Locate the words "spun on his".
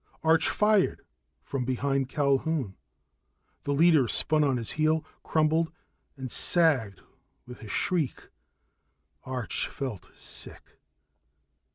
4.07-4.71